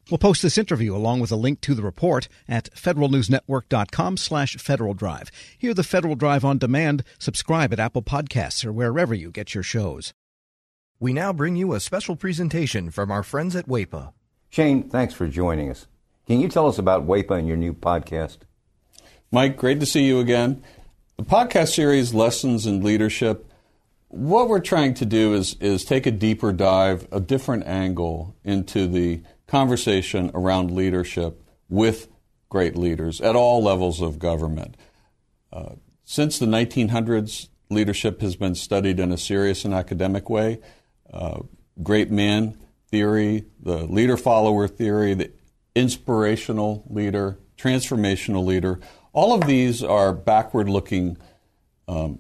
We'll 0.09 0.17
post 0.17 0.41
this 0.41 0.57
interview 0.57 0.95
along 0.95 1.19
with 1.19 1.31
a 1.31 1.35
link 1.35 1.61
to 1.61 1.73
the 1.73 1.81
report 1.83 2.27
at 2.47 2.71
federalnewsnetwork.com 2.73 4.17
slash 4.17 4.55
Federal 4.57 4.93
Drive. 4.93 5.31
Hear 5.57 5.73
the 5.73 5.83
Federal 5.83 6.15
Drive 6.15 6.43
on 6.43 6.57
demand. 6.57 7.03
Subscribe 7.19 7.71
at 7.71 7.79
Apple 7.79 8.01
Podcasts 8.01 8.65
or 8.65 8.73
wherever 8.73 9.13
you 9.13 9.31
get 9.31 9.53
your 9.53 9.63
shows. 9.63 10.13
We 10.99 11.13
now 11.13 11.33
bring 11.33 11.55
you 11.55 11.73
a 11.73 11.79
special 11.79 12.15
presentation 12.15 12.91
from 12.91 13.09
our 13.09 13.23
friends 13.23 13.55
at 13.55 13.67
WAEPA. 13.67 14.13
Shane, 14.49 14.89
thanks 14.89 15.13
for 15.13 15.27
joining 15.27 15.71
us. 15.71 15.87
Can 16.27 16.39
you 16.39 16.47
tell 16.47 16.67
us 16.67 16.77
about 16.77 17.07
WAEPA 17.07 17.39
and 17.39 17.47
your 17.47 17.57
new 17.57 17.73
podcast? 17.73 18.39
Mike, 19.31 19.57
great 19.57 19.79
to 19.79 19.85
see 19.85 20.03
you 20.03 20.19
again. 20.19 20.61
The 21.17 21.23
podcast 21.23 21.69
series, 21.69 22.13
Lessons 22.13 22.65
in 22.65 22.83
Leadership, 22.83 23.47
what 24.09 24.49
we're 24.49 24.59
trying 24.59 24.93
to 24.95 25.05
do 25.05 25.33
is, 25.33 25.55
is 25.61 25.85
take 25.85 26.05
a 26.05 26.11
deeper 26.11 26.51
dive, 26.51 27.07
a 27.11 27.19
different 27.19 27.65
angle 27.65 28.35
into 28.43 28.87
the 28.87 29.21
conversation 29.51 30.31
around 30.33 30.71
leadership 30.71 31.43
with 31.67 32.07
great 32.47 32.77
leaders 32.77 33.19
at 33.19 33.35
all 33.35 33.61
levels 33.61 34.01
of 34.01 34.17
government. 34.17 34.77
Uh, 35.51 35.75
since 36.05 36.39
the 36.39 36.45
1900s, 36.45 37.49
leadership 37.69 38.21
has 38.21 38.37
been 38.37 38.55
studied 38.55 38.97
in 38.97 39.11
a 39.11 39.17
serious 39.17 39.65
and 39.65 39.73
academic 39.73 40.29
way. 40.29 40.57
Uh, 41.11 41.41
great 41.83 42.09
man 42.09 42.57
theory, 42.87 43.43
the 43.61 43.83
leader 43.85 44.15
follower 44.15 44.69
theory, 44.69 45.13
the 45.13 45.29
inspirational 45.75 46.85
leader, 46.89 47.37
transformational 47.57 48.45
leader, 48.45 48.79
all 49.11 49.33
of 49.33 49.45
these 49.47 49.83
are 49.83 50.13
backward 50.13 50.69
looking 50.69 51.17
um, 51.89 52.19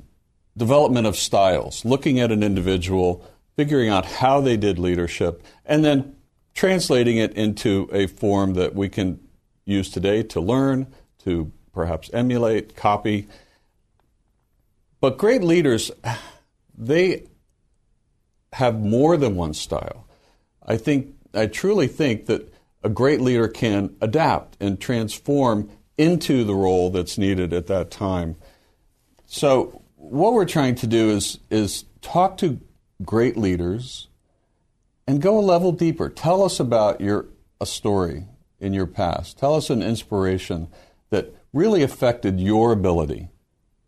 development 0.57 1.07
of 1.07 1.15
styles, 1.15 1.85
looking 1.85 2.19
at 2.19 2.29
an 2.29 2.43
individual, 2.43 3.25
figuring 3.55 3.87
out 3.87 4.05
how 4.05 4.41
they 4.41 4.57
did 4.57 4.77
leadership, 4.77 5.41
and 5.65 5.85
then 5.85 6.17
translating 6.53 7.17
it 7.17 7.33
into 7.33 7.89
a 7.91 8.07
form 8.07 8.53
that 8.55 8.75
we 8.75 8.89
can 8.89 9.19
use 9.65 9.89
today 9.89 10.23
to 10.23 10.39
learn, 10.41 10.87
to 11.23 11.51
perhaps 11.73 12.09
emulate, 12.13 12.75
copy. 12.75 13.27
But 14.99 15.17
great 15.17 15.43
leaders, 15.43 15.91
they 16.77 17.27
have 18.53 18.79
more 18.79 19.17
than 19.17 19.35
one 19.35 19.53
style. 19.53 20.05
I 20.65 20.77
think, 20.77 21.15
I 21.33 21.47
truly 21.47 21.87
think 21.87 22.25
that 22.25 22.53
a 22.83 22.89
great 22.89 23.21
leader 23.21 23.47
can 23.47 23.95
adapt 24.01 24.57
and 24.59 24.79
transform 24.79 25.69
into 25.97 26.43
the 26.43 26.55
role 26.55 26.89
that's 26.89 27.17
needed 27.17 27.53
at 27.53 27.67
that 27.67 27.91
time. 27.91 28.35
So, 29.25 29.81
what 29.95 30.33
we're 30.33 30.45
trying 30.45 30.75
to 30.75 30.87
do 30.87 31.11
is, 31.11 31.37
is 31.49 31.85
talk 32.01 32.37
to 32.37 32.59
great 33.03 33.37
leaders 33.37 34.07
and 35.11 35.21
go 35.21 35.37
a 35.37 35.41
level 35.41 35.73
deeper. 35.73 36.07
Tell 36.07 36.41
us 36.41 36.57
about 36.57 37.01
your 37.01 37.25
a 37.59 37.65
story 37.65 38.27
in 38.61 38.73
your 38.73 38.87
past. 38.87 39.37
Tell 39.37 39.55
us 39.55 39.69
an 39.69 39.83
inspiration 39.83 40.69
that 41.09 41.35
really 41.51 41.83
affected 41.83 42.39
your 42.39 42.71
ability 42.71 43.27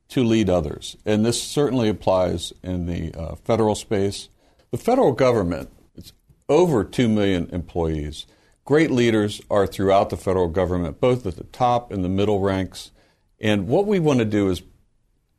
to 0.10 0.22
lead 0.22 0.50
others. 0.50 0.98
And 1.06 1.26
this 1.26 1.42
certainly 1.42 1.88
applies 1.88 2.52
in 2.62 2.88
the 2.88 3.14
uh, 3.14 3.36
federal 3.36 3.74
space. 3.74 4.28
The 4.72 4.78
federal 4.78 5.14
government, 5.14 5.70
it's 5.96 6.12
over 6.50 6.84
2 6.84 7.08
million 7.08 7.50
employees. 7.54 8.28
Great 8.66 8.92
leaders 8.92 9.42
are 9.50 9.66
throughout 9.66 10.10
the 10.10 10.18
federal 10.18 10.50
government, 10.50 11.00
both 11.00 11.26
at 11.26 11.38
the 11.38 11.46
top 11.46 11.90
and 11.90 12.04
the 12.04 12.10
middle 12.10 12.42
ranks. 12.42 12.92
And 13.40 13.70
what 13.70 13.88
we 13.88 13.98
want 13.98 14.20
to 14.20 14.26
do 14.26 14.50
is 14.50 14.62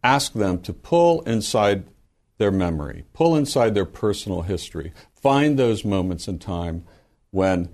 ask 0.03 0.33
them 0.33 0.63
to 0.63 0.73
pull 0.73 1.21
inside 1.23 1.85
their 2.39 2.51
memory, 2.51 3.05
pull 3.13 3.37
inside 3.37 3.75
their 3.75 3.85
personal 3.85 4.43
history, 4.43 4.93
find 5.15 5.59
those 5.59 5.85
moments 5.85 6.29
in 6.29 6.39
time 6.39 6.85
when 7.31 7.69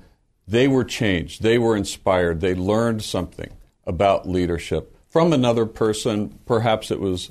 they 0.46 0.66
were 0.68 0.84
changed, 0.84 1.42
they 1.42 1.58
were 1.58 1.76
inspired, 1.76 2.40
they 2.40 2.54
learned 2.54 3.02
something 3.02 3.50
about 3.86 4.28
leadership 4.28 4.96
from 5.10 5.32
another 5.32 5.66
person, 5.66 6.38
perhaps 6.46 6.90
it 6.90 7.00
was 7.00 7.30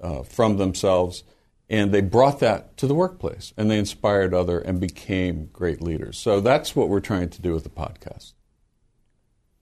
uh, 0.00 0.22
from 0.22 0.56
themselves, 0.56 1.24
and 1.68 1.92
they 1.92 2.00
brought 2.00 2.38
that 2.38 2.76
to 2.76 2.86
the 2.86 2.94
workplace 2.94 3.52
and 3.56 3.68
they 3.68 3.78
inspired 3.78 4.32
other 4.32 4.60
and 4.60 4.80
became 4.80 5.46
great 5.52 5.82
leaders. 5.82 6.16
So 6.16 6.40
that's 6.40 6.76
what 6.76 6.88
we're 6.88 7.00
trying 7.00 7.30
to 7.30 7.42
do 7.42 7.52
with 7.52 7.64
the 7.64 7.70
podcast. 7.70 8.34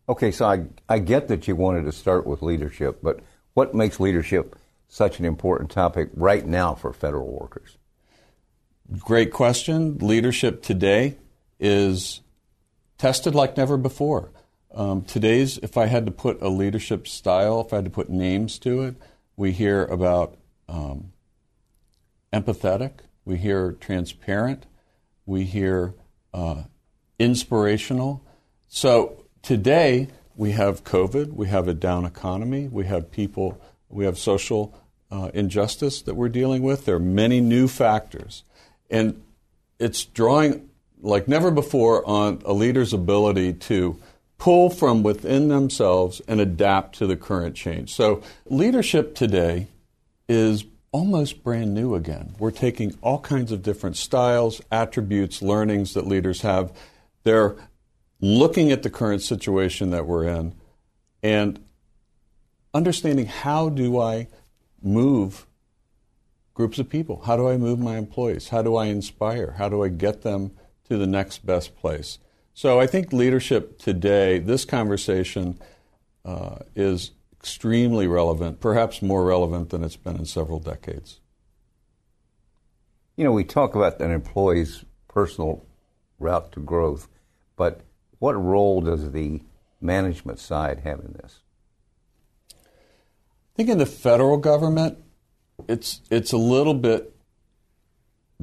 Okay, 0.07 0.31
so 0.31 0.45
I, 0.45 0.67
I 0.87 0.99
get 0.99 1.29
that 1.29 1.49
you 1.49 1.57
wanted 1.57 1.85
to 1.85 1.93
start 1.93 2.27
with 2.27 2.43
leadership, 2.43 2.99
but 3.03 3.21
what 3.55 3.75
makes 3.75 3.99
leadership 3.99 4.55
such 4.95 5.19
an 5.19 5.25
important 5.25 5.73
topic 5.73 6.09
right 6.15 6.47
now 6.47 6.73
for 6.73 6.93
federal 6.93 7.27
workers? 7.27 7.79
Great 9.01 9.33
question. 9.33 9.99
Leadership 9.99 10.63
today 10.63 11.17
is 11.59 12.21
tested 12.97 13.35
like 13.35 13.57
never 13.57 13.77
before. 13.77 14.31
Um, 14.73 15.03
today's, 15.03 15.59
if 15.59 15.77
I 15.77 15.87
had 15.87 16.07
to 16.07 16.13
put 16.13 16.41
a 16.41 16.49
leadership 16.49 17.09
style, 17.09 17.61
if 17.61 17.73
I 17.73 17.77
had 17.77 17.87
to 17.87 17.91
put 17.91 18.09
names 18.09 18.57
to 18.61 18.83
it, 18.83 18.95
we 19.37 19.51
hear 19.51 19.85
about 19.87 20.37
um, 20.69 21.13
empathetic, 22.33 23.01
we 23.25 23.37
hear 23.37 23.73
transparent, 23.73 24.65
we 25.27 25.43
hear 25.43 25.95
uh, 26.33 26.63
inspirational. 27.19 28.25
So 28.69 29.25
today 29.43 30.07
we 30.37 30.53
have 30.53 30.85
COVID, 30.85 31.33
we 31.33 31.49
have 31.49 31.67
a 31.67 31.75
down 31.75 32.05
economy, 32.05 32.69
we 32.69 32.85
have 32.85 33.11
people, 33.11 33.61
we 33.89 34.05
have 34.05 34.17
social 34.17 34.79
uh, 35.15 35.31
injustice 35.33 36.03
that 36.03 36.15
we're 36.15 36.29
dealing 36.29 36.63
with. 36.63 36.87
There 36.87 36.97
are 36.97 37.01
many 37.01 37.41
new 37.41 37.69
factors. 37.69 38.43
And 38.91 39.23
it's 39.79 40.05
drawing 40.05 40.69
like 41.01 41.29
never 41.29 41.53
before 41.53 42.05
on 42.05 42.43
a 42.45 42.53
leader's 42.53 42.93
ability 42.93 43.53
to 43.53 44.01
pull 44.39 44.71
from 44.71 45.05
within 45.05 45.49
themselves 45.49 46.21
and 46.27 46.41
adapt 46.41 46.97
to 46.97 47.07
the 47.07 47.17
current 47.17 47.55
change. 47.55 47.95
So, 47.95 48.23
leadership 48.47 49.15
today 49.15 49.69
is 50.29 50.65
almost 50.91 51.45
brand 51.45 51.75
new 51.75 51.95
again. 51.95 52.35
We're 52.39 52.51
taking 52.51 52.99
all 53.01 53.21
kinds 53.21 53.53
of 53.53 53.63
different 53.63 53.97
styles, 53.97 54.61
attributes, 54.73 55.43
learnings 55.43 55.95
that 55.95 56.07
leaders 56.07 56.41
have. 56.41 56.73
They're 57.23 57.55
looking 58.21 58.73
at 58.73 58.83
the 58.83 58.91
current 58.91 59.23
situation 59.23 59.91
that 59.91 60.07
we're 60.07 60.25
in 60.25 60.55
and 61.23 61.63
understanding 62.73 63.27
how 63.27 63.69
do 63.69 64.01
I 64.01 64.27
move 64.85 65.47
groups 66.53 66.79
of 66.79 66.89
people? 66.89 67.23
How 67.23 67.37
do 67.37 67.49
I 67.49 67.57
move 67.57 67.79
my 67.79 67.97
employees? 67.97 68.49
How 68.51 68.63
do 68.63 68.77
I 68.77 68.87
inspire? 68.87 69.53
How 69.59 69.69
do 69.69 69.83
I 69.83 69.89
get 69.89 70.23
them 70.23 70.53
to 70.89 70.97
the 70.97 71.07
next 71.07 71.45
best 71.45 71.77
place? 71.77 72.19
So 72.53 72.79
I 72.79 72.87
think 72.87 73.13
leadership 73.13 73.79
today, 73.79 74.39
this 74.39 74.65
conversation 74.65 75.59
uh, 76.25 76.59
is 76.77 77.11
extremely 77.33 78.07
relevant, 78.07 78.61
perhaps 78.61 79.03
more 79.03 79.25
relevant 79.25 79.71
than 79.71 79.83
it's 79.83 79.97
been 79.97 80.17
in 80.17 80.25
several 80.25 80.61
decades. 80.61 81.21
You 83.17 83.25
know, 83.25 83.33
we 83.33 83.45
talk 83.45 83.75
about 83.75 84.01
an 84.01 84.11
employee's 84.11 84.85
personal 85.09 85.67
route 86.19 86.53
to 86.53 86.61
growth, 86.61 87.09
but 87.57 87.81
what 88.19 88.33
role 88.33 88.81
does 88.81 89.13
the 89.13 89.43
management 89.81 90.39
side 90.39 90.81
have 90.81 91.01
in 91.01 91.13
this? 91.13 91.41
I 93.55 93.57
think 93.57 93.69
in 93.69 93.79
the 93.79 93.87
federal 93.87 94.37
government, 94.37 94.99
it's 95.69 96.01
it's 96.11 96.33
a 96.33 96.37
little 96.37 96.75
bit 96.75 97.15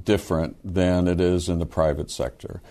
different 0.02 0.56
than 0.64 1.10
it 1.10 1.20
is 1.20 1.50
in 1.50 1.60
the 1.60 1.66
private 1.66 2.10
sector. 2.10 2.62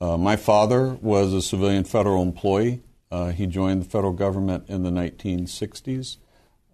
Uh, 0.00 0.16
my 0.16 0.34
father 0.34 0.98
was 1.00 1.32
a 1.32 1.40
civilian 1.40 1.84
federal 1.84 2.20
employee. 2.20 2.82
Uh, 3.12 3.28
he 3.28 3.46
joined 3.46 3.82
the 3.82 3.88
federal 3.88 4.12
government 4.12 4.64
in 4.68 4.82
the 4.82 4.90
1960s. 4.90 6.16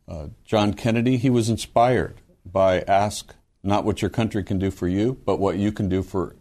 Uh, 0.09 0.29
John 0.47 0.73
Kennedy, 0.73 1.19
he 1.19 1.29
was 1.29 1.51
inspired 1.51 2.23
by 2.47 2.81
ask 2.81 3.35
not 3.63 3.85
what 3.85 4.01
your 4.01 4.11
country 4.11 4.43
can 4.43 4.59
do 4.59 4.71
for 4.71 4.89
you, 4.89 5.21
but 5.27 5.39
what 5.39 5.59
you 5.59 5.71
can 5.71 5.91
do 5.91 6.03
for 6.03 6.35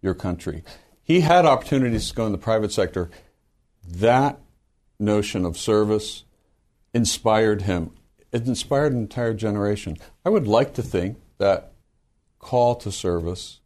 your 0.00 0.14
country. 0.14 0.62
He 1.02 1.22
had 1.22 1.44
opportunities 1.46 2.08
to 2.10 2.14
go 2.14 2.26
in 2.26 2.32
the 2.32 2.38
private 2.38 2.70
sector. 2.70 3.10
That 3.84 4.38
notion 5.00 5.44
of 5.44 5.58
service 5.58 6.22
inspired 6.94 7.62
him. 7.62 7.90
It 8.32 8.46
inspired 8.46 8.92
an 8.92 8.98
entire 8.98 9.34
generation. 9.34 9.96
I 10.24 10.28
would 10.28 10.46
like 10.46 10.74
to 10.74 10.82
think 10.82 11.18
that 11.38 11.72
call 12.38 12.74
to 12.76 12.92
service, 12.92 13.60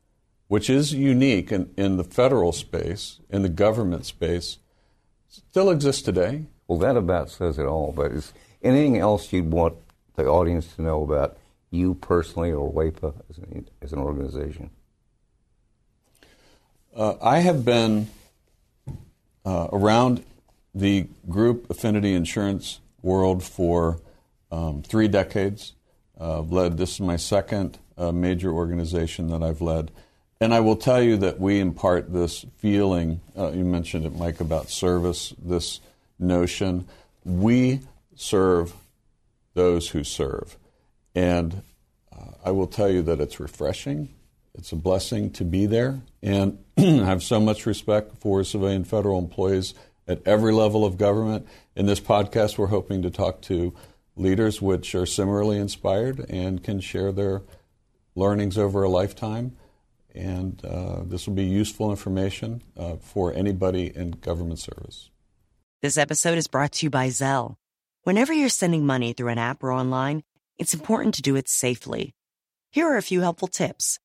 which 0.49 0.71
is 0.71 0.93
unique 0.93 1.53
in, 1.53 1.73
in 1.77 1.97
the 1.97 2.05
federal 2.05 2.53
space, 2.53 3.21
in 3.29 3.43
the 3.43 3.49
government 3.49 4.07
space, 4.07 4.59
still 5.29 5.71
exists 5.71 6.03
today. 6.03 6.45
Well, 6.67 6.79
that 6.79 6.97
about 6.97 7.31
says 7.31 7.59
it 7.59 7.67
all. 7.67 7.93
But 7.93 8.13
is 8.13 8.33
anything 8.63 8.99
else 8.99 9.33
you'd 9.33 9.51
want 9.51 9.75
the 10.17 10.27
audience 10.27 10.75
to 10.77 10.83
know 10.83 11.03
about 11.03 11.37
you 11.71 11.95
personally 11.95 12.53
or 12.53 12.73
WAEPA 12.73 13.15
as 13.29 13.39
an, 13.39 13.69
as 13.83 13.93
an 13.93 13.99
organization? 13.99 14.71
Uh, 16.97 17.15
I 17.21 17.41
have 17.41 17.65
been 17.65 18.09
uh, 19.45 19.69
around 19.73 20.25
the 20.75 21.09
group 21.29 21.69
affinity 21.69 22.15
insurance 22.15 22.81
world 23.03 23.43
for 23.43 24.01
um, 24.55 24.83
three 24.83 25.09
decades. 25.09 25.73
Uh, 26.21 26.41
led 26.43 26.77
this 26.79 26.95
is 26.95 27.01
my 27.01 27.17
second 27.17 27.77
uh, 27.99 28.13
major 28.13 28.53
organization 28.53 29.29
that 29.29 29.43
I've 29.43 29.61
led, 29.61 29.91
and 30.41 30.55
I 30.55 30.61
will 30.61 30.77
tell 30.77 31.03
you 31.03 31.17
that 31.19 31.41
we 31.41 31.59
impart 31.59 32.13
this 32.13 32.47
feeling. 32.59 33.21
Uh, 33.37 33.51
you 33.51 33.65
mentioned 33.65 34.07
it, 34.07 34.15
Mike, 34.15 34.41
about 34.41 34.71
service. 34.71 35.35
This 35.43 35.81
notion 36.21 36.87
we 37.25 37.81
serve 38.15 38.73
those 39.55 39.89
who 39.89 40.05
serve, 40.05 40.57
and 41.17 41.63
uh, 42.13 42.31
I 42.45 42.53
will 42.53 42.69
tell 42.69 42.89
you 42.89 43.03
that 43.03 43.21
it's 43.21 43.41
refreshing. 43.41 44.11
It's 44.57 44.71
a 44.71 44.77
blessing 44.77 45.33
to 45.33 45.45
be 45.45 45.67
there, 45.67 46.01
and 46.23 46.59
I 46.79 46.83
have 46.83 47.25
so 47.25 47.41
much 47.41 47.67
respect 47.67 48.19
for 48.19 48.45
civilian 48.45 48.85
federal 48.85 49.19
employees 49.19 49.75
at 50.07 50.25
every 50.25 50.53
level 50.53 50.85
of 50.85 50.97
government. 50.97 51.49
In 51.75 51.87
this 51.87 51.99
podcast, 51.99 52.57
we're 52.57 52.69
hoping 52.69 53.03
to 53.03 53.11
talk 53.11 53.41
to 53.43 53.75
leaders 54.17 54.63
which 54.63 54.95
are 54.95 55.07
similarly 55.07 55.59
inspired 55.59 56.25
and 56.29 56.63
can 56.63 56.81
share 56.81 57.13
their 57.13 57.43
learnings 58.15 58.57
over 58.57 58.83
a 58.83 58.89
lifetime. 58.89 59.57
And 60.15 60.65
uh, 60.65 61.01
this 61.05 61.27
will 61.27 61.35
be 61.35 61.45
useful 61.45 61.91
information 61.91 62.63
uh, 62.77 62.97
for 62.97 63.33
anybody 63.35 63.95
in 63.95 64.13
government 64.13 64.61
service. 64.61 65.11
This 65.83 65.99
episode 65.99 66.39
is 66.39 66.47
brought 66.47 66.73
to 66.73 66.87
you 66.87 66.91
by 66.91 67.09
Zelle. 67.09 67.57
Whenever 68.05 68.33
you're 68.33 68.49
sending 68.49 68.87
money 68.87 69.13
through 69.13 69.29
an 69.29 69.39
app 69.39 69.63
or 69.63 69.73
online, 69.73 70.23
it's 70.57 70.75
important 70.75 71.15
to 71.15 71.23
do 71.23 71.37
it 71.37 71.49
safely. 71.49 72.15
Here 72.71 72.87
are 72.87 72.97
a 72.97 73.03
few 73.03 73.23
helpful 73.23 73.49
tips. 73.49 73.99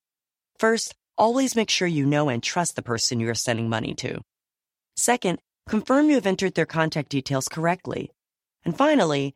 First, 0.58 0.96
always 1.18 1.56
make 1.56 1.70
sure 1.70 1.88
you 1.88 2.06
know 2.06 2.30
and 2.30 2.42
trust 2.42 2.76
the 2.76 2.82
person 2.82 3.20
you 3.20 3.30
are 3.30 3.36
sending 3.36 3.70
money 3.70 3.94
to. 3.96 4.22
Second, 4.96 5.40
confirm 5.68 6.10
you 6.10 6.16
have 6.16 6.26
entered 6.26 6.56
their 6.56 6.66
contact 6.66 7.10
details 7.10 7.48
correctly. 7.48 8.12
And 8.66 8.76
finally, 8.76 9.36